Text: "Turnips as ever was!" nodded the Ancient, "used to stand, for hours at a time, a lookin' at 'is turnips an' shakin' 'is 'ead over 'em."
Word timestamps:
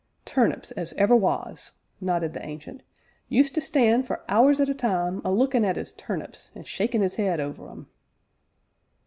"Turnips 0.25 0.71
as 0.71 0.93
ever 0.93 1.15
was!" 1.15 1.73
nodded 1.99 2.33
the 2.33 2.43
Ancient, 2.43 2.81
"used 3.29 3.53
to 3.53 3.61
stand, 3.61 4.07
for 4.07 4.23
hours 4.27 4.59
at 4.59 4.67
a 4.67 4.73
time, 4.73 5.21
a 5.23 5.31
lookin' 5.31 5.63
at 5.63 5.77
'is 5.77 5.93
turnips 5.93 6.49
an' 6.55 6.63
shakin' 6.63 7.03
'is 7.03 7.19
'ead 7.19 7.39
over 7.39 7.69
'em." 7.69 7.85